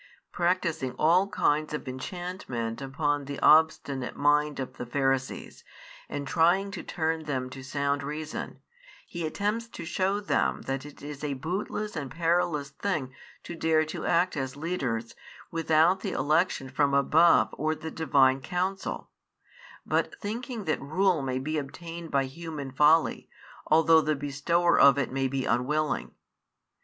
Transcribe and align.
Practising 0.31 0.93
all 0.97 1.27
kinds 1.27 1.75
of 1.75 1.87
enchantment 1.87 2.81
upon 2.81 3.25
the 3.25 3.39
obstinate 3.39 4.15
mind 4.17 4.59
of 4.59 4.77
the 4.77 4.85
Pharisees, 4.87 5.63
and 6.09 6.27
trying 6.27 6.71
to 6.71 6.81
turn 6.81 7.25
them 7.25 7.51
to 7.51 7.61
sound 7.61 8.01
reason, 8.01 8.61
He 9.05 9.27
attempts 9.27 9.67
to 9.67 9.85
show 9.85 10.19
them 10.19 10.63
that 10.63 10.87
it 10.87 11.03
is 11.03 11.23
a 11.23 11.35
bootless 11.35 11.95
and 11.95 12.09
perilous 12.09 12.71
thing 12.71 13.13
to 13.43 13.53
dare 13.53 13.85
to 13.93 14.03
act 14.07 14.35
as 14.35 14.55
leaders, 14.57 15.13
without 15.51 15.99
the 15.99 16.13
election 16.13 16.67
from 16.67 16.95
above 16.95 17.53
or 17.55 17.75
the 17.75 17.91
Divine 17.91 18.41
counsel, 18.41 19.11
but 19.85 20.19
thinking 20.19 20.63
that 20.63 20.81
rule 20.81 21.21
may 21.21 21.37
be 21.37 21.59
obtained 21.59 22.09
by 22.09 22.25
human 22.25 22.71
folly, 22.71 23.29
although 23.67 24.01
the 24.01 24.15
Bestower 24.15 24.79
of 24.79 24.97
it 24.97 25.11
may 25.11 25.27
be 25.27 25.45
unwilling. 25.45 26.15